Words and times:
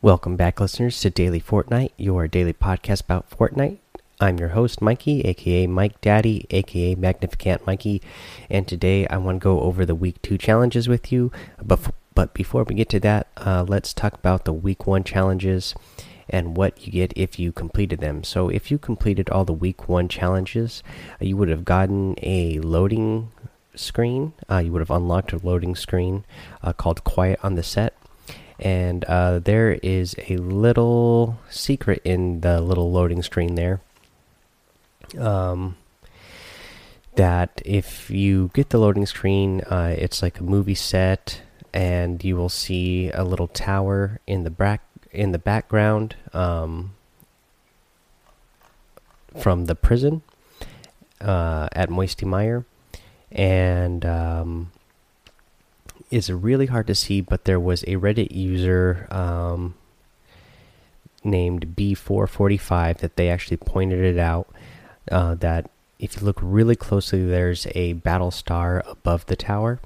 Welcome 0.00 0.36
back, 0.36 0.60
listeners, 0.60 1.00
to 1.00 1.10
Daily 1.10 1.40
Fortnite, 1.40 1.90
your 1.96 2.28
daily 2.28 2.52
podcast 2.52 3.00
about 3.00 3.28
Fortnite. 3.28 3.78
I'm 4.20 4.38
your 4.38 4.50
host, 4.50 4.80
Mikey, 4.80 5.22
aka 5.22 5.66
Mike 5.66 6.00
Daddy, 6.00 6.46
aka 6.50 6.94
Magnificent 6.94 7.66
Mikey, 7.66 8.00
and 8.48 8.68
today 8.68 9.08
I 9.08 9.16
want 9.16 9.40
to 9.40 9.44
go 9.44 9.60
over 9.60 9.84
the 9.84 9.96
week 9.96 10.22
two 10.22 10.38
challenges 10.38 10.86
with 10.86 11.10
you. 11.10 11.32
But, 11.60 11.92
but 12.14 12.32
before 12.32 12.62
we 12.62 12.76
get 12.76 12.88
to 12.90 13.00
that, 13.00 13.26
uh, 13.38 13.64
let's 13.66 13.92
talk 13.92 14.14
about 14.14 14.44
the 14.44 14.52
week 14.52 14.86
one 14.86 15.02
challenges 15.02 15.74
and 16.28 16.56
what 16.56 16.86
you 16.86 16.92
get 16.92 17.12
if 17.16 17.40
you 17.40 17.50
completed 17.50 17.98
them. 17.98 18.22
So, 18.22 18.48
if 18.48 18.70
you 18.70 18.78
completed 18.78 19.28
all 19.30 19.44
the 19.44 19.52
week 19.52 19.88
one 19.88 20.06
challenges, 20.06 20.84
uh, 21.20 21.24
you 21.24 21.36
would 21.36 21.48
have 21.48 21.64
gotten 21.64 22.14
a 22.22 22.60
loading 22.60 23.32
screen. 23.74 24.34
Uh, 24.48 24.58
you 24.58 24.70
would 24.70 24.80
have 24.80 24.92
unlocked 24.92 25.32
a 25.32 25.38
loading 25.38 25.74
screen 25.74 26.24
uh, 26.62 26.72
called 26.72 27.02
Quiet 27.02 27.40
on 27.42 27.56
the 27.56 27.64
Set 27.64 27.97
and 28.58 29.04
uh, 29.04 29.38
there 29.38 29.78
is 29.82 30.16
a 30.28 30.36
little 30.36 31.38
secret 31.48 32.02
in 32.04 32.40
the 32.40 32.60
little 32.60 32.90
loading 32.90 33.22
screen 33.22 33.54
there. 33.54 33.80
Um, 35.18 35.76
that 37.14 37.62
if 37.64 38.10
you 38.10 38.50
get 38.54 38.70
the 38.70 38.78
loading 38.78 39.06
screen 39.06 39.62
uh, 39.62 39.94
it's 39.96 40.22
like 40.22 40.38
a 40.38 40.42
movie 40.42 40.74
set 40.74 41.40
and 41.72 42.22
you 42.22 42.36
will 42.36 42.48
see 42.48 43.10
a 43.10 43.24
little 43.24 43.48
tower 43.48 44.20
in 44.26 44.44
the 44.44 44.50
back 44.50 44.82
in 45.10 45.32
the 45.32 45.38
background 45.38 46.16
um, 46.32 46.94
from 49.36 49.66
the 49.66 49.74
prison 49.74 50.22
uh, 51.20 51.68
at 51.72 51.90
Moisty 51.90 52.26
Mire. 52.26 52.64
And 53.30 54.04
um, 54.04 54.72
is 56.10 56.30
really 56.30 56.66
hard 56.66 56.86
to 56.86 56.94
see, 56.94 57.20
but 57.20 57.44
there 57.44 57.60
was 57.60 57.82
a 57.84 57.96
Reddit 57.96 58.32
user 58.32 59.06
um, 59.10 59.74
named 61.22 61.74
B445 61.76 62.98
that 62.98 63.16
they 63.16 63.28
actually 63.28 63.56
pointed 63.58 64.04
it 64.04 64.18
out 64.18 64.48
uh, 65.10 65.34
that 65.36 65.70
if 65.98 66.16
you 66.16 66.22
look 66.22 66.38
really 66.40 66.76
closely, 66.76 67.24
there's 67.24 67.66
a 67.74 67.94
battle 67.94 68.30
star 68.30 68.82
above 68.86 69.26
the 69.26 69.36
tower. 69.36 69.80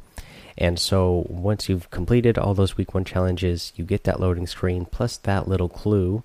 And 0.59 0.78
so 0.78 1.27
once 1.28 1.69
you've 1.69 1.91
completed 1.91 2.39
all 2.39 2.55
those 2.55 2.77
week 2.77 2.95
one 2.95 3.05
challenges, 3.05 3.73
you 3.77 3.84
get 3.84 4.05
that 4.05 4.20
loading 4.20 4.47
screen 4.47 4.84
plus 4.84 5.17
that 5.19 5.48
little 5.48 5.69
clue. 5.69 6.23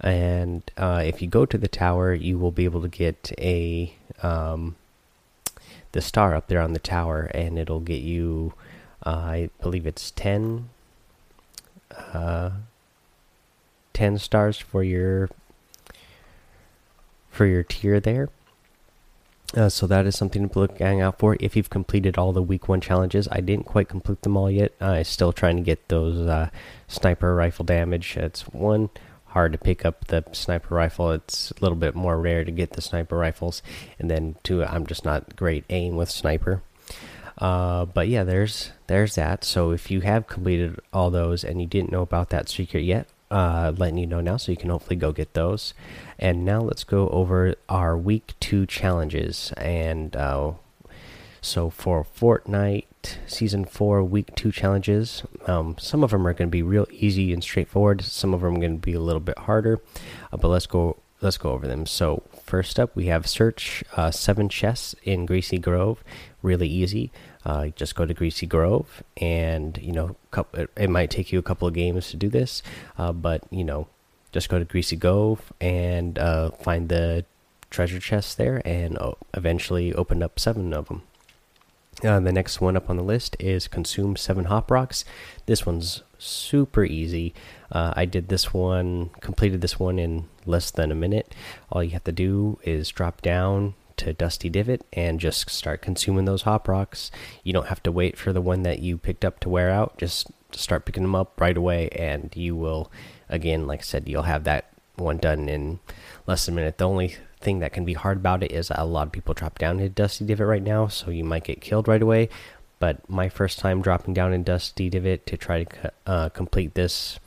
And 0.00 0.62
uh, 0.76 1.02
if 1.04 1.22
you 1.22 1.28
go 1.28 1.46
to 1.46 1.56
the 1.56 1.68
tower, 1.68 2.12
you 2.12 2.38
will 2.38 2.50
be 2.50 2.64
able 2.64 2.82
to 2.82 2.88
get 2.88 3.32
a 3.38 3.94
um, 4.22 4.76
the 5.92 6.02
star 6.02 6.34
up 6.34 6.48
there 6.48 6.60
on 6.60 6.72
the 6.74 6.78
tower, 6.78 7.30
and 7.32 7.58
it'll 7.58 7.80
get 7.80 8.02
you 8.02 8.52
I 9.04 9.50
believe 9.60 9.86
it's 9.86 10.10
10, 10.12 10.68
uh, 12.12 12.50
10 13.92 14.18
stars 14.18 14.58
for 14.58 14.82
your 14.82 15.28
for 17.30 17.46
your 17.46 17.64
tier 17.64 17.98
there. 18.00 18.28
Uh, 19.56 19.68
so 19.68 19.86
that 19.86 20.06
is 20.06 20.16
something 20.16 20.48
to 20.48 20.58
look 20.58 20.80
out 20.80 21.18
for 21.18 21.36
if 21.38 21.54
you've 21.54 21.70
completed 21.70 22.16
all 22.16 22.32
the 22.32 22.42
week 22.42 22.68
one 22.68 22.80
challenges. 22.80 23.28
I 23.30 23.40
didn't 23.40 23.66
quite 23.66 23.88
complete 23.88 24.22
them 24.22 24.36
all 24.36 24.50
yet. 24.50 24.72
I'm 24.80 25.04
still 25.04 25.32
trying 25.32 25.56
to 25.56 25.62
get 25.62 25.88
those 25.88 26.26
uh, 26.26 26.50
sniper 26.88 27.34
rifle 27.34 27.64
damage. 27.64 28.16
It's 28.16 28.42
one 28.48 28.90
hard 29.26 29.52
to 29.52 29.58
pick 29.58 29.84
up 29.84 30.06
the 30.06 30.24
sniper 30.32 30.74
rifle. 30.74 31.10
It's 31.10 31.50
a 31.50 31.54
little 31.60 31.76
bit 31.76 31.94
more 31.94 32.18
rare 32.18 32.44
to 32.44 32.50
get 32.50 32.72
the 32.72 32.80
sniper 32.80 33.16
rifles, 33.16 33.62
and 33.98 34.10
then 34.10 34.36
two, 34.42 34.64
I'm 34.64 34.86
just 34.86 35.04
not 35.04 35.36
great 35.36 35.64
aim 35.70 35.96
with 35.96 36.10
sniper. 36.10 36.62
Uh, 37.38 37.84
but 37.84 38.08
yeah, 38.08 38.24
there's 38.24 38.70
there's 38.86 39.16
that. 39.16 39.44
So 39.44 39.70
if 39.72 39.90
you 39.90 40.00
have 40.02 40.26
completed 40.26 40.78
all 40.92 41.10
those 41.10 41.44
and 41.44 41.60
you 41.60 41.66
didn't 41.66 41.92
know 41.92 42.02
about 42.02 42.30
that 42.30 42.48
secret 42.48 42.84
yet, 42.84 43.08
uh, 43.30 43.72
letting 43.76 43.98
you 43.98 44.06
know 44.06 44.20
now, 44.20 44.36
so 44.36 44.52
you 44.52 44.58
can 44.58 44.70
hopefully 44.70 44.96
go 44.96 45.12
get 45.12 45.34
those. 45.34 45.74
And 46.18 46.44
now 46.44 46.60
let's 46.60 46.84
go 46.84 47.08
over 47.08 47.54
our 47.68 47.96
week 47.96 48.34
two 48.38 48.66
challenges. 48.66 49.52
And 49.56 50.14
uh, 50.14 50.52
so 51.40 51.70
for 51.70 52.04
Fortnite 52.04 52.84
season 53.26 53.64
four 53.64 54.02
week 54.04 54.34
two 54.34 54.52
challenges, 54.52 55.24
um, 55.46 55.76
some 55.78 56.04
of 56.04 56.10
them 56.10 56.26
are 56.26 56.32
going 56.32 56.48
to 56.48 56.52
be 56.52 56.62
real 56.62 56.86
easy 56.92 57.32
and 57.32 57.42
straightforward. 57.42 58.02
Some 58.02 58.32
of 58.32 58.40
them 58.40 58.54
are 58.54 58.60
going 58.60 58.80
to 58.80 58.86
be 58.86 58.94
a 58.94 59.00
little 59.00 59.20
bit 59.20 59.38
harder. 59.38 59.80
Uh, 60.32 60.36
but 60.36 60.48
let's 60.48 60.66
go 60.66 60.96
let's 61.20 61.38
go 61.38 61.50
over 61.50 61.66
them. 61.66 61.86
So 61.86 62.22
first 62.54 62.78
up, 62.78 62.94
we 62.94 63.06
have 63.06 63.26
search 63.26 63.82
uh, 63.96 64.12
seven 64.12 64.48
chests 64.48 64.94
in 65.02 65.26
Greasy 65.26 65.58
Grove. 65.58 66.04
Really 66.40 66.68
easy. 66.68 67.10
Uh, 67.44 67.66
just 67.74 67.96
go 67.96 68.06
to 68.06 68.14
Greasy 68.14 68.46
Grove, 68.46 69.02
and 69.16 69.76
you 69.82 69.90
know, 69.90 70.14
it 70.76 70.88
might 70.88 71.10
take 71.10 71.32
you 71.32 71.40
a 71.40 71.42
couple 71.42 71.66
of 71.66 71.74
games 71.74 72.10
to 72.10 72.16
do 72.16 72.28
this, 72.28 72.62
uh, 72.96 73.10
but 73.10 73.42
you 73.50 73.64
know, 73.64 73.88
just 74.30 74.48
go 74.48 74.60
to 74.60 74.64
Greasy 74.64 74.94
Grove 74.94 75.52
and 75.60 76.16
uh, 76.16 76.52
find 76.52 76.88
the 76.88 77.24
treasure 77.70 77.98
chests 77.98 78.36
there, 78.36 78.62
and 78.64 78.96
uh, 78.98 79.14
eventually 79.34 79.92
open 79.92 80.22
up 80.22 80.38
seven 80.38 80.72
of 80.72 80.86
them. 80.86 81.02
Uh, 82.02 82.20
the 82.20 82.32
next 82.32 82.60
one 82.60 82.76
up 82.76 82.90
on 82.90 82.96
the 82.96 83.02
list 83.02 83.36
is 83.38 83.68
consume 83.68 84.16
seven 84.16 84.46
hop 84.46 84.70
rocks. 84.70 85.04
This 85.46 85.64
one's 85.64 86.02
super 86.18 86.84
easy. 86.84 87.34
Uh, 87.70 87.92
I 87.96 88.04
did 88.04 88.28
this 88.28 88.52
one, 88.52 89.10
completed 89.20 89.60
this 89.60 89.78
one 89.78 89.98
in 89.98 90.28
less 90.44 90.70
than 90.70 90.90
a 90.90 90.94
minute. 90.94 91.34
All 91.70 91.84
you 91.84 91.90
have 91.90 92.04
to 92.04 92.12
do 92.12 92.58
is 92.62 92.88
drop 92.88 93.22
down 93.22 93.74
to 93.96 94.12
Dusty 94.12 94.48
Divot 94.48 94.84
and 94.92 95.20
just 95.20 95.48
start 95.50 95.82
consuming 95.82 96.24
those 96.24 96.42
hop 96.42 96.68
rocks. 96.68 97.10
You 97.42 97.52
don't 97.52 97.68
have 97.68 97.82
to 97.84 97.92
wait 97.92 98.18
for 98.18 98.32
the 98.32 98.40
one 98.40 98.62
that 98.62 98.80
you 98.80 98.98
picked 98.98 99.24
up 99.24 99.38
to 99.40 99.48
wear 99.48 99.70
out. 99.70 99.96
Just 99.98 100.26
start 100.52 100.84
picking 100.84 101.04
them 101.04 101.14
up 101.14 101.40
right 101.40 101.56
away, 101.56 101.88
and 101.90 102.32
you 102.34 102.56
will, 102.56 102.90
again, 103.28 103.66
like 103.66 103.80
I 103.80 103.82
said, 103.82 104.08
you'll 104.08 104.22
have 104.22 104.44
that 104.44 104.73
one 104.96 105.18
done 105.18 105.48
in 105.48 105.80
less 106.26 106.46
than 106.46 106.54
a 106.54 106.56
minute. 106.56 106.78
The 106.78 106.88
only 106.88 107.16
thing 107.40 107.58
that 107.60 107.72
can 107.72 107.84
be 107.84 107.94
hard 107.94 108.18
about 108.18 108.42
it 108.42 108.52
is 108.52 108.70
a 108.74 108.84
lot 108.84 109.06
of 109.06 109.12
people 109.12 109.34
drop 109.34 109.58
down 109.58 109.78
to 109.78 109.88
Dusty 109.88 110.24
Divot 110.24 110.46
right 110.46 110.62
now, 110.62 110.88
so 110.88 111.10
you 111.10 111.24
might 111.24 111.44
get 111.44 111.60
killed 111.60 111.88
right 111.88 112.02
away. 112.02 112.28
But 112.78 113.08
my 113.08 113.28
first 113.28 113.58
time 113.58 113.82
dropping 113.82 114.14
down 114.14 114.32
in 114.32 114.42
Dusty 114.42 114.90
Divot 114.90 115.26
to 115.26 115.36
try 115.36 115.64
to 115.64 115.92
uh, 116.06 116.28
complete 116.30 116.74
this 116.74 117.18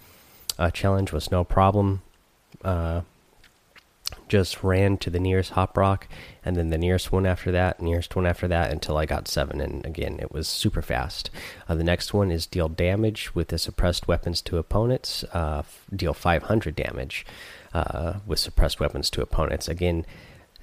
uh, 0.59 0.71
challenge 0.71 1.11
was 1.11 1.31
no 1.31 1.43
problem. 1.43 2.01
Uh, 2.63 3.01
just 4.27 4.63
ran 4.63 4.97
to 4.97 5.09
the 5.09 5.19
nearest 5.19 5.51
hop 5.51 5.77
rock 5.77 6.07
and 6.43 6.55
then 6.55 6.69
the 6.69 6.77
nearest 6.77 7.11
one 7.11 7.25
after 7.25 7.51
that 7.51 7.81
nearest 7.81 8.15
one 8.15 8.25
after 8.25 8.47
that 8.47 8.71
until 8.71 8.97
i 8.97 9.05
got 9.05 9.27
seven 9.27 9.61
and 9.61 9.85
again 9.85 10.19
it 10.19 10.31
was 10.31 10.47
super 10.47 10.81
fast. 10.81 11.29
Uh, 11.67 11.75
the 11.75 11.83
next 11.83 12.13
one 12.13 12.31
is 12.31 12.45
deal 12.45 12.69
damage 12.69 13.33
with 13.35 13.49
the 13.49 13.57
suppressed 13.57 14.07
weapons 14.07 14.41
to 14.41 14.57
opponents 14.57 15.23
uh, 15.33 15.63
deal 15.95 16.13
500 16.13 16.75
damage 16.75 17.25
uh, 17.73 18.15
with 18.25 18.39
suppressed 18.39 18.79
weapons 18.79 19.09
to 19.09 19.21
opponents. 19.21 19.67
Again 19.67 20.05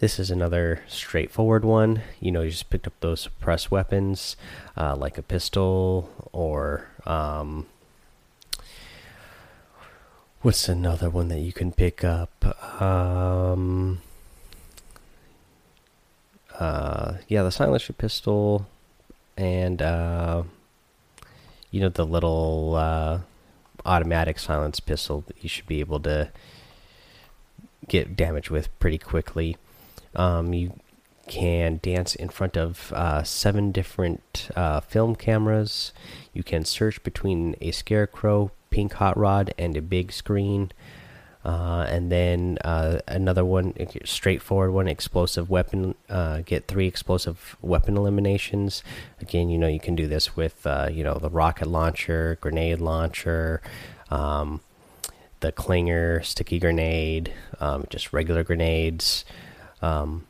this 0.01 0.19
is 0.19 0.31
another 0.31 0.83
straightforward 0.89 1.65
one. 1.65 2.03
You 2.21 2.33
know 2.33 2.43
you 2.43 2.51
just 2.51 2.69
picked 2.71 2.87
up 2.87 2.95
those 3.01 3.21
suppressed 3.21 3.71
weapons 3.71 4.37
uh, 4.77 4.97
like 4.97 5.19
a 5.19 5.23
pistol 5.23 6.11
or 6.33 6.89
um, 7.07 7.67
What's 10.45 10.69
another 10.69 11.09
one 11.09 11.29
that 11.29 11.39
you 11.39 11.55
can 11.55 11.73
pick 11.73 12.05
up? 12.05 12.45
Um, 12.79 14.03
uh, 16.59 17.15
yeah, 17.29 17.43
the 17.43 17.51
silencer 17.51 17.95
pistol, 17.95 18.67
and 19.39 19.81
uh, 19.81 20.43
you 21.71 21.81
know 21.81 21.89
the 21.89 22.05
little 22.05 22.75
uh, 22.75 23.21
automatic 23.87 24.39
silence 24.39 24.81
pistol 24.81 25.25
that 25.29 25.43
you 25.43 25.49
should 25.49 25.65
be 25.67 25.81
able 25.81 26.01
to 26.01 26.31
get 27.89 28.15
damage 28.15 28.51
with 28.51 28.69
pretty 28.79 28.99
quickly. 28.99 29.57
Um, 30.15 30.53
you 30.53 30.79
can 31.27 31.81
dance 31.83 32.15
in 32.15 32.29
front 32.29 32.59
of 32.59 32.93
uh, 32.93 33.23
seven 33.23 33.73
different 33.73 34.51
uh, 34.55 34.81
film 34.81 35.17
cameras. 35.17 35.95
You 36.35 36.43
can 36.43 36.67
search 36.67 37.03
between 37.03 37.57
a 37.63 37.71
scarecrow, 37.71 38.51
pink 38.75 38.95
hot 38.95 39.17
rod 39.17 39.55
and 39.57 39.77
a 39.77 39.81
big 39.83 40.11
screen. 40.11 40.73
Uh, 41.45 41.87
and 41.89 42.11
then 42.11 42.59
uh, 42.65 42.99
another 43.07 43.45
one, 43.45 43.73
straightforward 44.05 44.73
one, 44.73 44.89
explosive 44.89 45.49
weapon. 45.49 45.95
Uh, 46.09 46.41
get 46.45 46.67
three 46.67 46.89
explosive 46.89 47.57
weapon 47.63 47.97
eliminations. 47.97 48.83
Again, 49.21 49.49
you 49.49 49.59
know 49.59 49.69
you 49.69 49.79
can 49.79 49.95
do 49.95 50.09
this 50.09 50.35
with 50.35 50.67
uh, 50.67 50.89
you 50.91 51.05
know 51.05 51.15
the 51.19 51.31
rocket 51.31 51.69
launcher, 51.69 52.37
grenade 52.41 52.81
launcher, 52.81 53.63
um, 54.11 54.61
the 55.39 55.53
clinger, 55.53 56.25
sticky 56.25 56.59
grenade, 56.59 57.33
um, 57.61 57.85
just 57.91 58.13
regular 58.13 58.43
grenades. 58.43 59.25
Um, 59.83 60.27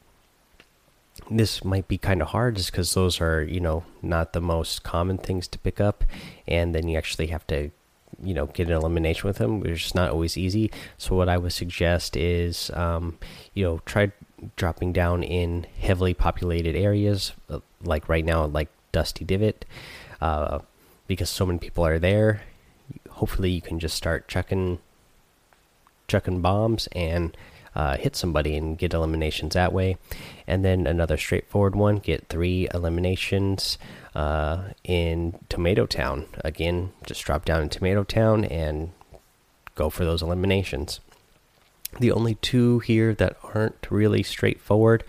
this 1.30 1.64
might 1.64 1.88
be 1.88 1.96
kind 1.96 2.20
of 2.20 2.28
hard 2.28 2.56
just 2.56 2.72
because 2.72 2.92
those 2.92 3.22
are 3.22 3.42
you 3.42 3.60
know 3.60 3.84
not 4.02 4.34
the 4.34 4.40
most 4.42 4.82
common 4.82 5.16
things 5.16 5.48
to 5.48 5.58
pick 5.60 5.80
up, 5.80 6.04
and 6.46 6.74
then 6.74 6.88
you 6.88 6.98
actually 6.98 7.28
have 7.28 7.46
to 7.46 7.70
you 8.22 8.34
know 8.34 8.46
get 8.46 8.68
an 8.68 8.74
elimination 8.74 9.26
with 9.26 9.38
them 9.38 9.60
which 9.60 9.86
is 9.86 9.94
not 9.94 10.10
always 10.10 10.36
easy. 10.36 10.70
So 10.98 11.16
what 11.16 11.28
i 11.28 11.38
would 11.38 11.52
suggest 11.52 12.16
is 12.16 12.70
um, 12.70 13.18
you 13.54 13.64
know 13.64 13.80
try 13.86 14.12
dropping 14.56 14.92
down 14.92 15.22
in 15.22 15.66
heavily 15.80 16.14
populated 16.14 16.76
areas 16.76 17.32
uh, 17.48 17.60
like 17.82 18.08
right 18.08 18.24
now 18.24 18.44
like 18.44 18.68
dusty 18.92 19.24
divot 19.24 19.64
uh, 20.20 20.60
because 21.06 21.30
so 21.30 21.46
many 21.46 21.58
people 21.58 21.84
are 21.84 21.98
there. 21.98 22.42
Hopefully 23.10 23.50
you 23.50 23.60
can 23.60 23.78
just 23.78 23.96
start 23.96 24.28
chucking 24.28 24.78
chucking 26.08 26.40
bombs 26.40 26.86
and 26.92 27.36
uh, 27.74 27.96
hit 27.96 28.16
somebody 28.16 28.56
and 28.56 28.78
get 28.78 28.94
eliminations 28.94 29.54
that 29.54 29.72
way. 29.72 29.96
And 30.46 30.64
then 30.64 30.86
another 30.86 31.16
straightforward 31.16 31.74
one 31.74 31.96
get 31.98 32.28
three 32.28 32.68
eliminations 32.72 33.78
uh, 34.14 34.68
in 34.84 35.38
Tomato 35.48 35.86
Town. 35.86 36.26
Again, 36.44 36.92
just 37.06 37.24
drop 37.24 37.44
down 37.44 37.62
in 37.62 37.68
Tomato 37.68 38.04
Town 38.04 38.44
and 38.44 38.92
go 39.74 39.90
for 39.90 40.04
those 40.04 40.22
eliminations. 40.22 41.00
The 42.00 42.12
only 42.12 42.34
two 42.36 42.80
here 42.80 43.14
that 43.14 43.36
aren't 43.42 43.86
really 43.90 44.22
straightforward 44.22 45.04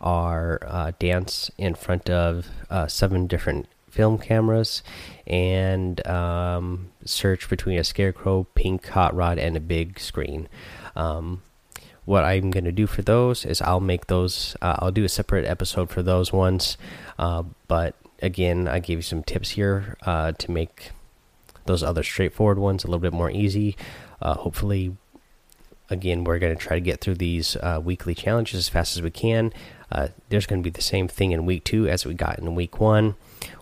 are 0.00 0.58
uh, 0.66 0.92
dance 0.98 1.50
in 1.58 1.74
front 1.74 2.08
of 2.08 2.48
uh, 2.70 2.86
seven 2.86 3.26
different 3.26 3.68
film 3.90 4.18
cameras 4.18 4.82
and 5.26 6.06
um, 6.06 6.90
search 7.04 7.48
between 7.48 7.78
a 7.78 7.84
scarecrow, 7.84 8.44
pink 8.54 8.86
hot 8.88 9.14
rod, 9.14 9.38
and 9.38 9.56
a 9.56 9.60
big 9.60 10.00
screen. 10.00 10.48
Um, 10.96 11.42
what 12.04 12.24
I'm 12.24 12.50
going 12.50 12.64
to 12.64 12.72
do 12.72 12.86
for 12.86 13.02
those 13.02 13.44
is 13.44 13.60
I'll 13.62 13.80
make 13.80 14.06
those, 14.06 14.56
uh, 14.62 14.76
I'll 14.78 14.90
do 14.90 15.04
a 15.04 15.08
separate 15.08 15.46
episode 15.46 15.90
for 15.90 16.02
those 16.02 16.32
ones. 16.32 16.76
Uh, 17.18 17.44
but 17.68 17.94
again, 18.22 18.68
I 18.68 18.78
gave 18.80 18.98
you 18.98 19.02
some 19.02 19.22
tips 19.22 19.50
here 19.50 19.96
uh, 20.02 20.32
to 20.32 20.50
make 20.50 20.92
those 21.66 21.82
other 21.82 22.02
straightforward 22.02 22.58
ones 22.58 22.84
a 22.84 22.86
little 22.86 23.00
bit 23.00 23.12
more 23.12 23.30
easy. 23.30 23.76
Uh, 24.20 24.34
hopefully, 24.34 24.96
again, 25.88 26.24
we're 26.24 26.38
going 26.38 26.56
to 26.56 26.60
try 26.60 26.76
to 26.76 26.80
get 26.80 27.00
through 27.00 27.16
these 27.16 27.56
uh, 27.56 27.80
weekly 27.82 28.14
challenges 28.14 28.58
as 28.58 28.68
fast 28.68 28.96
as 28.96 29.02
we 29.02 29.10
can. 29.10 29.52
Uh, 29.92 30.08
there's 30.28 30.46
going 30.46 30.62
to 30.62 30.64
be 30.64 30.72
the 30.72 30.82
same 30.82 31.08
thing 31.08 31.32
in 31.32 31.46
week 31.46 31.64
two 31.64 31.88
as 31.88 32.06
we 32.06 32.14
got 32.14 32.38
in 32.38 32.54
week 32.54 32.80
one, 32.80 33.14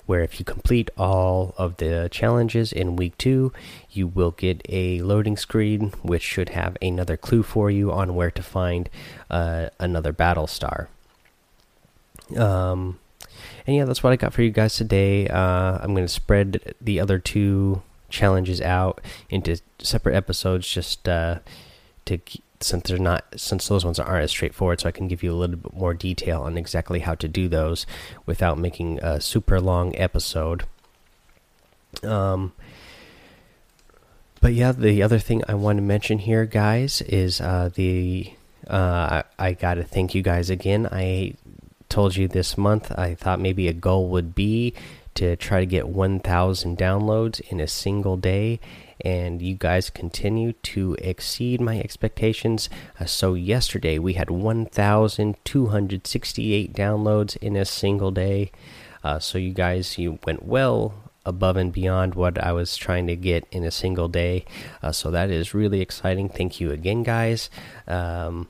where 0.07 0.23
if 0.23 0.39
you 0.39 0.45
complete 0.45 0.91
all 0.97 1.55
of 1.59 1.77
the 1.77 2.09
challenges 2.11 2.73
in 2.73 2.97
week 2.97 3.17
two, 3.19 3.53
you 3.91 4.07
will 4.07 4.31
get 4.31 4.63
a 4.69 5.01
loading 5.03 5.37
screen 5.37 5.93
which 6.03 6.23
should 6.23 6.51
have 6.51 6.77
another 6.81 7.17
clue 7.17 7.43
for 7.43 7.71
you 7.71 7.93
on 7.93 8.15
where 8.15 8.31
to 8.31 8.43
find 8.43 8.89
uh, 9.31 9.69
another 9.79 10.13
battle 10.13 10.47
star. 10.47 10.89
Um, 12.37 12.99
and 13.67 13.77
yeah, 13.77 13.85
that's 13.85 14.03
what 14.03 14.13
I 14.13 14.17
got 14.17 14.33
for 14.33 14.43
you 14.43 14.51
guys 14.51 14.75
today. 14.75 15.29
Uh, 15.29 15.79
I'm 15.81 15.95
going 15.95 16.05
to 16.05 16.09
spread 16.09 16.75
the 16.81 17.01
other 17.01 17.19
two 17.19 17.83
challenges 18.09 18.61
out 18.61 19.01
into 19.29 19.61
separate 19.79 20.15
episodes 20.15 20.69
just 20.69 21.09
uh, 21.09 21.41
to 22.07 22.19
since 22.61 22.89
they're 22.89 22.99
not 22.99 23.25
since 23.37 23.69
those 23.69 23.85
ones 23.85 23.99
aren't 23.99 24.25
as 24.25 24.31
straightforward 24.31 24.81
so 24.81 24.89
i 24.89 24.93
can 24.93 25.07
give 25.09 25.23
you 25.23 25.33
a 25.33 25.37
little 25.37 25.57
bit 25.57 25.73
more 25.75 25.95
detail 25.95 26.43
on 26.43 26.59
exactly 26.59 27.01
how 27.01 27.15
to 27.15 27.29
do 27.29 27.49
those 27.49 27.87
without 28.27 28.59
making 28.59 28.99
a 29.01 29.21
super 29.21 29.61
long 29.61 29.95
episode. 29.97 30.65
Um 32.03 32.53
but 34.41 34.53
yeah 34.53 34.73
the 34.73 35.03
other 35.03 35.19
thing 35.19 35.43
i 35.49 35.55
want 35.55 35.79
to 35.79 35.83
mention 35.83 36.19
here 36.19 36.45
guys 36.45 37.01
is 37.03 37.41
uh 37.41 37.71
the 37.75 38.33
uh 38.69 39.23
i, 39.39 39.49
I 39.49 39.53
gotta 39.53 39.85
thank 39.85 40.15
you 40.15 40.23
guys 40.23 40.51
again. 40.51 40.89
I 40.91 41.35
told 41.89 42.17
you 42.17 42.29
this 42.29 42.59
month 42.59 42.93
i 42.99 43.15
thought 43.15 43.41
maybe 43.41 43.67
a 43.67 43.73
goal 43.73 44.09
would 44.11 44.35
be 44.35 44.75
to 45.19 45.37
try 45.37 45.61
to 45.61 45.67
get 45.67 45.89
1000 45.89 46.79
downloads 46.79 47.41
in 47.51 47.61
a 47.61 47.67
single 47.67 48.17
day 48.17 48.59
and 49.01 49.43
you 49.43 49.55
guys 49.55 49.91
continue 49.91 50.53
to 50.53 50.97
exceed 51.01 51.61
my 51.61 51.81
expectations. 51.81 52.71
Uh, 52.99 53.05
so, 53.05 53.35
yesterday 53.35 53.99
we 53.99 54.15
had 54.15 54.31
1,268 54.31 56.73
downloads 56.73 57.37
in 57.39 57.57
a 57.57 57.65
single 57.65 58.11
day. 58.11 58.51
Uh, 59.05 59.19
so, 59.19 59.39
you 59.39 59.53
guys, 59.53 59.99
you 59.99 60.19
went 60.27 60.45
well 60.45 60.95
above 61.25 61.57
and 61.57 61.73
beyond 61.73 62.15
what 62.15 62.39
I 62.43 62.53
was 62.53 62.77
trying 62.77 63.07
to 63.07 63.17
get 63.17 63.47
in 63.53 63.65
a 63.65 63.71
single 63.71 64.09
day. 64.09 64.45
Uh, 64.83 64.93
so, 64.93 65.11
that 65.11 65.31
is 65.31 65.55
really 65.55 65.81
exciting. 65.81 66.29
Thank 66.29 66.61
you 66.61 66.73
again, 66.73 67.05
guys. 67.05 67.51
Um, 67.87 68.49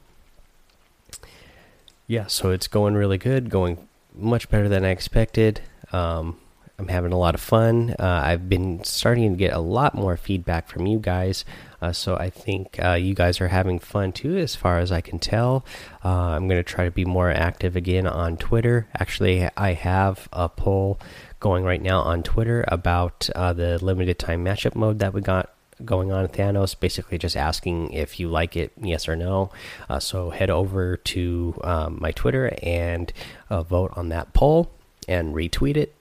yeah, 2.07 2.27
so 2.27 2.51
it's 2.53 2.69
going 2.69 2.95
really 2.95 3.19
good, 3.19 3.51
going 3.51 3.87
much 4.15 4.49
better 4.49 4.69
than 4.69 4.85
I 4.85 4.91
expected. 4.91 5.61
Um, 5.93 6.39
I'm 6.81 6.87
having 6.87 7.13
a 7.13 7.19
lot 7.19 7.35
of 7.35 7.41
fun. 7.41 7.97
Uh, 7.99 8.23
I've 8.25 8.49
been 8.49 8.85
starting 8.85 9.33
to 9.33 9.37
get 9.37 9.53
a 9.53 9.59
lot 9.59 9.97
more 9.97 10.17
feedback 10.17 10.69
from 10.69 10.87
you 10.87 11.01
guys, 11.01 11.45
uh, 11.83 11.93
so 11.93 12.17
I 12.17 12.31
think 12.31 12.79
uh, 12.81 12.93
you 12.93 13.15
guys 13.15 13.41
are 13.41 13.49
having 13.49 13.81
fun 13.81 14.13
too, 14.13 14.37
as 14.37 14.55
far 14.55 14.79
as 14.79 14.93
I 14.93 15.01
can 15.01 15.19
tell. 15.19 15.65
Uh, 16.05 16.09
I'm 16.09 16.47
going 16.47 16.61
to 16.61 16.63
try 16.63 16.85
to 16.85 16.93
be 16.93 17.05
more 17.05 17.33
active 17.33 17.75
again 17.75 18.07
on 18.07 18.37
Twitter. 18.37 18.87
Actually, 18.97 19.49
I 19.57 19.73
have 19.73 20.29
a 20.33 20.49
poll 20.49 21.01
going 21.41 21.65
right 21.65 21.83
now 21.83 22.01
on 22.03 22.23
Twitter 22.23 22.65
about 22.69 23.29
uh, 23.35 23.53
the 23.53 23.85
limited 23.85 24.21
time 24.21 24.45
mashup 24.45 24.77
mode 24.77 25.01
that 25.01 25.13
we 25.13 25.21
got 25.21 25.51
going 25.85 26.13
on 26.13 26.29
Thanos, 26.29 26.79
basically 26.79 27.19
just 27.19 27.37
asking 27.37 27.93
if 27.93 28.21
you 28.21 28.29
like 28.29 28.57
it, 28.57 28.71
yes 28.81 29.09
or 29.09 29.17
no. 29.17 29.51
Uh, 29.89 29.99
so 29.99 30.31
head 30.31 30.49
over 30.49 30.97
to 30.97 31.61
um, 31.65 31.99
my 32.01 32.13
Twitter 32.13 32.57
and 32.63 33.13
vote 33.51 33.93
on 33.97 34.11
that 34.11 34.33
poll 34.33 34.71
and 35.09 35.35
retweet 35.35 35.77
it 35.77 35.98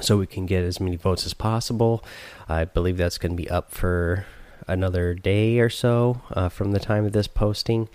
so 0.00 0.16
we 0.16 0.26
can 0.26 0.46
get 0.46 0.64
as 0.64 0.80
many 0.80 0.96
votes 0.96 1.26
as 1.26 1.34
possible. 1.34 2.04
I 2.48 2.64
believe 2.64 2.96
that's 2.96 3.18
going 3.18 3.32
to 3.32 3.42
be 3.42 3.50
up 3.50 3.72
for 3.72 4.26
another 4.68 5.14
day 5.14 5.58
or 5.58 5.68
so 5.68 6.22
uh, 6.32 6.48
from 6.48 6.72
the 6.72 6.78
time 6.78 7.04
of 7.04 7.12
this 7.12 7.26
posting. 7.26 7.88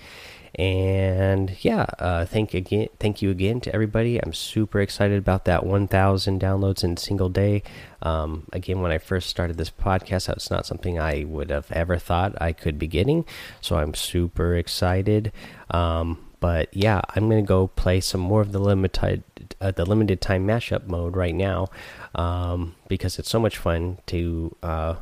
And 0.56 1.58
yeah, 1.60 1.86
uh, 2.00 2.26
thank 2.26 2.54
again, 2.54 2.88
thank 2.98 3.22
you 3.22 3.30
again 3.30 3.60
to 3.62 3.74
everybody. 3.74 4.22
I'm 4.22 4.34
super 4.34 4.80
excited 4.80 5.18
about 5.18 5.44
that 5.46 5.66
1,000 5.66 6.42
downloads 6.42 6.84
in 6.84 6.94
a 6.94 6.98
single 6.98 7.28
day. 7.28 7.62
Um, 8.02 8.48
again, 8.54 8.82
when 8.82 8.92
I 8.92 8.98
first 8.98 9.30
started 9.30 9.58
this 9.58 9.70
podcast, 9.70 10.28
that's 10.28 10.50
not 10.50 10.66
something 10.66 10.98
I 10.98 11.26
would 11.26 11.50
have 11.50 11.70
ever 11.72 11.98
thought 11.98 12.42
I 12.42 12.54
could 12.54 12.80
be 12.80 12.88
getting. 12.88 13.26
So 13.60 13.78
I'm 13.78 13.94
super 13.94 14.56
excited. 14.56 15.34
Um, 15.72 16.26
but 16.40 16.70
yeah, 16.74 17.02
I'm 17.16 17.28
gonna 17.28 17.42
go 17.42 17.68
play 17.68 18.00
some 18.00 18.22
more 18.22 18.42
of 18.42 18.52
the 18.52 18.60
limited 18.60 19.24
uh, 19.66 19.72
the 19.72 19.86
limited 19.86 20.22
time 20.22 20.46
mashup 20.46 20.86
mode 20.86 21.16
right 21.16 21.34
now 21.34 21.68
um, 22.14 22.76
because 22.88 23.18
it's 23.18 23.30
so 23.30 23.40
much 23.40 23.58
fun 23.58 23.98
to 24.06 24.56
uh, 24.62 24.96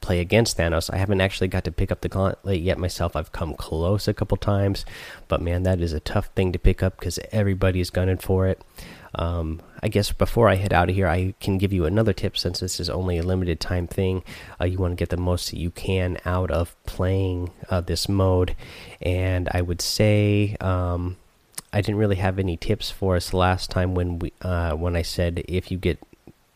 play 0.00 0.18
against 0.18 0.58
Thanos. 0.58 0.92
I 0.92 0.96
haven't 0.96 1.20
actually 1.20 1.48
got 1.48 1.64
to 1.64 1.72
pick 1.72 1.92
up 1.92 2.00
the 2.00 2.08
gauntlet 2.08 2.60
yet 2.60 2.78
myself. 2.78 3.14
I've 3.14 3.32
come 3.32 3.54
close 3.54 4.08
a 4.08 4.14
couple 4.14 4.36
times, 4.36 4.84
but 5.28 5.40
man, 5.40 5.62
that 5.62 5.80
is 5.80 5.92
a 5.92 6.00
tough 6.00 6.26
thing 6.34 6.50
to 6.52 6.58
pick 6.58 6.82
up 6.82 6.98
because 6.98 7.18
everybody's 7.30 7.90
gunning 7.90 8.18
for 8.18 8.46
it. 8.46 8.60
Um, 9.14 9.60
I 9.82 9.88
guess 9.88 10.12
before 10.12 10.48
I 10.48 10.54
head 10.54 10.72
out 10.72 10.88
of 10.88 10.94
here, 10.94 11.08
I 11.08 11.34
can 11.40 11.58
give 11.58 11.72
you 11.72 11.84
another 11.84 12.12
tip 12.12 12.36
since 12.36 12.60
this 12.60 12.80
is 12.80 12.90
only 12.90 13.18
a 13.18 13.22
limited 13.22 13.60
time 13.60 13.86
thing. 13.86 14.22
Uh, 14.60 14.64
you 14.64 14.78
want 14.78 14.92
to 14.92 14.96
get 14.96 15.10
the 15.10 15.16
most 15.16 15.50
that 15.50 15.58
you 15.58 15.70
can 15.70 16.18
out 16.24 16.50
of 16.50 16.76
playing 16.84 17.50
uh, 17.70 17.80
this 17.80 18.08
mode, 18.08 18.56
and 19.00 19.48
I 19.52 19.62
would 19.62 19.80
say 19.80 20.56
um, 20.60 21.16
I 21.72 21.80
didn't 21.80 21.98
really 21.98 22.16
have 22.16 22.38
any 22.38 22.56
tips 22.56 22.90
for 22.90 23.16
us 23.16 23.32
last 23.32 23.70
time 23.70 23.94
when 23.94 24.18
we 24.18 24.32
uh, 24.42 24.72
when 24.72 24.96
I 24.96 25.02
said 25.02 25.44
if 25.46 25.70
you 25.70 25.78
get 25.78 25.98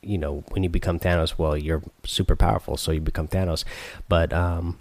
you 0.02 0.18
know 0.18 0.44
when 0.50 0.62
you 0.62 0.68
become 0.68 0.98
Thanos, 0.98 1.38
well 1.38 1.56
you're 1.56 1.82
super 2.04 2.36
powerful, 2.36 2.76
so 2.76 2.92
you 2.92 3.00
become 3.00 3.28
Thanos. 3.28 3.64
But 4.08 4.32
um, 4.32 4.80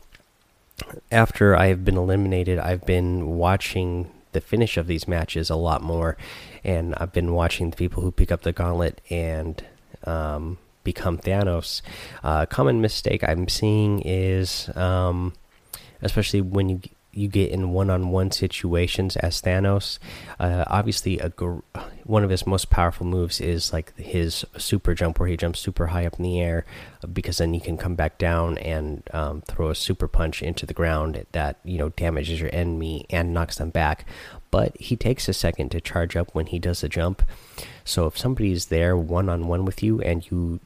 after 1.12 1.56
I 1.56 1.68
have 1.68 1.86
been 1.86 1.98
eliminated, 1.98 2.60
I've 2.60 2.86
been 2.86 3.38
watching 3.38 4.12
the 4.32 4.42
finish 4.42 4.78
of 4.78 4.88
these 4.88 5.08
matches 5.08 5.50
a 5.50 5.56
lot 5.56 5.82
more, 5.82 6.18
and 6.64 6.96
I've 6.96 7.14
been 7.14 7.34
watching 7.34 7.70
the 7.70 7.78
people 7.78 8.02
who 8.02 8.12
pick 8.12 8.32
up 8.32 8.42
the 8.42 8.52
gauntlet 8.52 9.02
and 9.10 9.64
um, 10.06 10.58
become 10.84 11.18
Thanos. 11.18 11.82
A 12.24 12.28
uh, 12.28 12.46
common 12.48 12.82
mistake 12.82 13.24
I'm 13.24 13.48
seeing 13.48 14.02
is, 14.02 14.76
um, 14.76 15.34
especially 16.02 16.42
when 16.42 16.70
you 16.70 16.82
you 17.14 17.28
get 17.28 17.52
in 17.52 17.72
one-on-one 17.72 18.32
situations 18.32 19.16
as 19.18 19.42
Thanos. 19.42 20.00
Uh, 20.40 20.64
obviously, 20.68 21.20
a 21.20 21.32
one 22.04 22.24
of 22.24 22.30
his 22.30 22.46
most 22.46 22.70
powerful 22.70 23.06
moves 23.06 23.40
is 23.40 23.72
like 23.72 23.96
his 23.98 24.46
super 24.58 24.94
jump, 24.94 25.20
where 25.20 25.30
he 25.30 25.38
jumps 25.38 25.60
super 25.60 25.88
high 25.88 26.06
up 26.06 26.18
in 26.18 26.24
the 26.24 26.42
air, 26.42 26.66
because 27.12 27.38
then 27.38 27.54
he 27.54 27.60
can 27.60 27.78
come 27.78 27.96
back 27.96 28.18
down 28.18 28.58
and 28.58 29.04
um, 29.14 29.42
throw 29.42 29.70
a 29.70 29.76
super 29.76 30.08
punch 30.08 30.42
into 30.42 30.66
the 30.66 30.74
ground 30.74 31.26
that 31.32 31.60
you 31.64 31.78
know 31.78 31.90
damages 31.90 32.42
your 32.42 32.54
enemy 32.54 33.06
and 33.10 33.34
knocks 33.34 33.58
them 33.58 33.70
back. 33.70 34.06
But 34.52 34.76
he 34.78 34.96
takes 34.96 35.28
a 35.30 35.34
second 35.34 35.70
to 35.70 35.82
charge 35.82 36.16
up 36.16 36.34
when 36.34 36.48
he 36.48 36.60
does 36.60 36.82
the 36.82 36.90
jump. 36.90 37.24
So 37.86 38.06
if 38.08 38.18
somebody's 38.18 38.68
there 38.68 38.96
one-on-one 38.96 39.62
-on 39.62 39.64
-one 39.64 39.66
with 39.66 39.82
you 39.84 40.00
and 40.02 40.30
you 40.30 40.60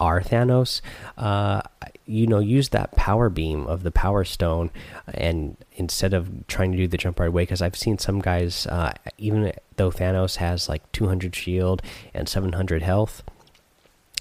are 0.00 0.20
Thanos, 0.20 0.80
uh, 1.16 1.62
you 2.06 2.26
know, 2.26 2.40
use 2.40 2.70
that 2.70 2.92
power 2.96 3.28
beam 3.28 3.66
of 3.66 3.82
the 3.82 3.90
Power 3.90 4.24
Stone, 4.24 4.70
and 5.12 5.56
instead 5.76 6.14
of 6.14 6.46
trying 6.46 6.72
to 6.72 6.78
do 6.78 6.88
the 6.88 6.96
jump 6.96 7.20
right 7.20 7.28
away, 7.28 7.42
because 7.42 7.62
I've 7.62 7.76
seen 7.76 7.98
some 7.98 8.20
guys, 8.20 8.66
uh, 8.66 8.92
even 9.18 9.52
though 9.76 9.90
Thanos 9.90 10.36
has 10.36 10.68
like 10.68 10.90
200 10.92 11.36
shield 11.36 11.82
and 12.14 12.28
700 12.28 12.82
health. 12.82 13.22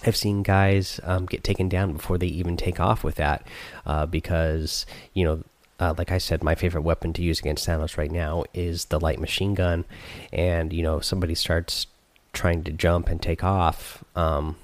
I've 0.06 0.16
seen 0.16 0.44
guys 0.44 1.02
um, 1.04 1.26
get 1.26 1.44
taken 1.44 1.68
down 1.68 1.92
before 1.92 2.18
they 2.18 2.28
even 2.28 2.56
take 2.56 2.80
off 2.80 3.04
with 3.04 3.16
that, 3.16 3.46
uh, 3.86 4.06
because 4.06 4.86
you 5.14 5.26
know 5.26 5.44
uh, 5.80 5.94
like 5.98 6.12
I 6.12 6.18
said, 6.18 6.44
my 6.44 6.56
favorite 6.56 6.82
weapon 6.82 7.14
to 7.14 7.22
use 7.22 7.40
against 7.40 7.68
Thanos 7.68 7.98
right 7.98 8.12
now 8.12 8.44
is 8.54 8.86
the 8.86 9.00
light 9.00 9.20
machine 9.20 9.54
gun. 9.54 9.86
And, 10.34 10.74
you 10.74 10.84
know, 10.84 11.00
somebody 11.00 11.36
starts 11.36 11.88
trying 12.34 12.64
to 12.66 12.72
jump 12.72 13.08
and 13.08 13.22
take 13.22 13.44
off, 13.44 14.04
um, 14.16 14.58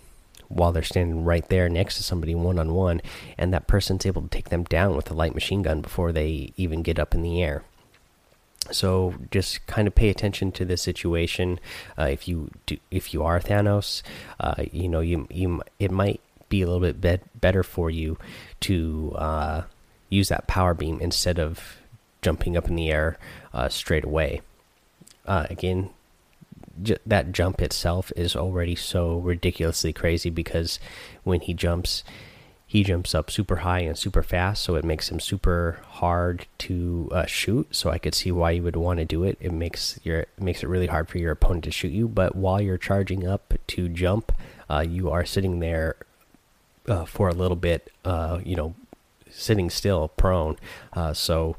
while 0.56 0.72
they're 0.72 0.84
standing 0.84 1.26
right 1.26 1.48
there 1.50 1.68
next 1.68 1.98
to 1.98 2.04
somebody 2.04 2.34
one 2.34 2.58
on 2.58 2.74
one, 2.74 3.02
and 3.38 3.54
that 3.54 3.68
person's 3.68 4.06
able 4.06 4.22
to 4.22 4.30
take 4.30 4.50
them 4.50 4.64
down 4.64 4.96
with 4.96 5.12
a 5.12 5.14
light 5.14 5.36
machine 5.36 5.62
gun 5.62 5.82
before 5.82 6.12
they 6.12 6.54
even 6.56 6.82
get 6.82 6.98
up 6.98 7.14
in 7.14 7.22
the 7.22 7.44
air. 7.44 7.64
So 8.72 9.14
just 9.32 9.68
kind 9.68 9.88
of 9.88 9.94
pay 9.94 10.10
attention 10.10 10.52
to 10.54 10.66
this 10.66 10.82
situation. 10.82 11.60
Uh, 12.00 12.08
if 12.10 12.28
you 12.28 12.50
do, 12.66 12.78
if 12.90 13.14
you 13.14 13.22
are 13.24 13.40
Thanos, 13.40 14.02
uh, 14.40 14.64
you 14.72 14.88
know 14.88 15.02
you 15.02 15.28
you 15.30 15.62
it 15.78 15.92
might 15.92 16.22
be 16.50 16.62
a 16.62 16.66
little 16.66 16.82
bit 16.82 17.02
be 17.02 17.20
better 17.40 17.62
for 17.62 17.90
you 17.90 18.18
to 18.62 19.14
uh, 19.18 19.62
use 20.10 20.30
that 20.30 20.48
power 20.48 20.74
beam 20.74 21.00
instead 21.02 21.38
of 21.38 21.78
jumping 22.22 22.58
up 22.58 22.68
in 22.68 22.76
the 22.76 22.90
air 22.90 23.20
uh, 23.54 23.70
straight 23.70 24.06
away. 24.06 24.42
Uh, 25.28 25.46
again, 25.50 25.90
that 27.06 27.32
jump 27.32 27.62
itself 27.62 28.12
is 28.16 28.36
already 28.36 28.76
so 28.76 29.18
ridiculously 29.18 29.94
crazy 29.94 30.30
because 30.30 30.80
when 31.24 31.42
he 31.42 31.54
jumps, 31.54 32.04
he 32.66 32.84
jumps 32.84 33.16
up 33.16 33.32
super 33.32 33.58
high 33.58 33.80
and 33.80 33.98
super 33.98 34.24
fast, 34.24 34.64
so 34.64 34.76
it 34.76 34.84
makes 34.84 35.10
him 35.10 35.20
super 35.20 35.80
hard 35.88 36.48
to 36.60 37.10
uh, 37.12 37.26
shoot. 37.26 37.74
So 37.76 37.90
I 37.90 37.98
could 37.98 38.16
see 38.16 38.32
why 38.32 38.52
you 38.52 38.64
would 38.64 38.76
want 38.76 39.00
to 39.00 39.06
do 39.06 39.24
it. 39.24 39.38
It 39.40 39.52
makes 39.52 40.00
your 40.04 40.22
it 40.22 40.42
makes 40.42 40.64
it 40.64 40.70
really 40.70 40.88
hard 40.88 41.08
for 41.08 41.18
your 41.18 41.32
opponent 41.32 41.64
to 41.66 41.72
shoot 41.72 41.92
you. 41.92 42.08
But 42.08 42.36
while 42.36 42.62
you're 42.62 42.78
charging 42.78 43.26
up 43.28 43.54
to 43.68 43.88
jump, 43.90 44.32
uh, 44.70 44.86
you 44.88 45.10
are 45.10 45.26
sitting 45.26 45.60
there 45.60 45.96
uh, 46.88 47.06
for 47.06 47.30
a 47.30 47.34
little 47.34 47.58
bit. 47.58 47.92
Uh, 48.04 48.40
you 48.44 48.56
know, 48.56 48.76
sitting 49.30 49.70
still, 49.70 50.10
prone. 50.10 50.58
Uh, 50.94 51.14
so 51.14 51.56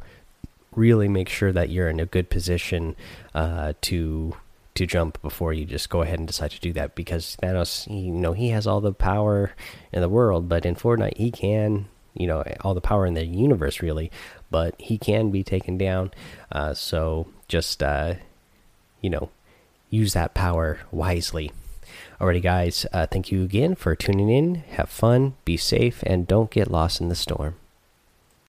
really 0.75 1.09
make 1.09 1.29
sure 1.29 1.53
that 1.53 1.71
you're 1.71 1.89
in 1.89 1.99
a 1.99 2.07
good 2.07 2.29
position 2.31 2.95
uh, 3.35 3.73
to 3.81 4.37
to 4.77 4.87
jump 4.87 5.21
before 5.23 5.53
you 5.53 5.65
just 5.65 5.91
go 5.91 6.03
ahead 6.03 6.19
and 6.19 6.29
decide 6.29 6.51
to 6.53 6.61
do 6.61 6.73
that 6.75 6.95
because 6.95 7.37
Thanos, 7.43 7.87
you 7.89 8.13
know, 8.13 8.33
he 8.33 8.51
has 8.51 8.67
all 8.67 8.81
the 8.81 8.93
power 8.93 9.53
in 9.93 10.01
the 10.01 10.09
world, 10.09 10.49
but 10.49 10.65
in 10.65 10.77
Fortnite 10.77 11.17
he 11.17 11.31
can, 11.31 11.87
you 12.15 12.27
know, 12.27 12.45
all 12.63 12.75
the 12.75 12.81
power 12.81 13.07
in 13.07 13.15
the 13.15 13.25
universe 13.25 13.83
really, 13.83 14.11
but 14.51 14.75
he 14.79 14.99
can 14.99 15.31
be 15.31 15.43
taken 15.43 15.77
down. 15.77 16.13
Uh, 16.53 16.75
so 16.75 17.27
just, 17.49 17.83
uh, 17.83 18.15
you 19.01 19.11
know, 19.11 19.31
use 19.91 20.13
that 20.13 20.35
power 20.35 20.81
wisely. 20.91 21.51
Alrighty, 22.21 22.43
guys, 22.43 22.87
uh, 22.93 23.07
thank 23.07 23.31
you 23.31 23.45
again 23.45 23.75
for 23.75 23.95
tuning 23.95 24.31
in. 24.31 24.57
Have 24.71 24.89
fun, 24.89 25.35
be 25.45 25.57
safe, 25.57 26.03
and 26.05 26.27
don't 26.27 26.51
get 26.51 26.71
lost 26.71 27.01
in 27.01 27.09
the 27.09 27.15
storm. 27.15 27.57